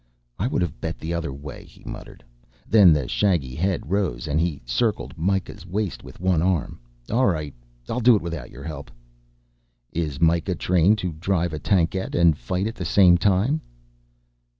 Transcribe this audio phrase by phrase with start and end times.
[0.39, 2.23] "I would have bet the other way," he muttered.
[2.67, 6.79] Then the shaggy head rose, and he circled Myka's waist with one arm.
[7.11, 7.53] "All right,
[7.87, 8.89] I'll do it without your help."
[9.93, 13.61] "Is Myka trained to drive a tankette and fight at the same time?"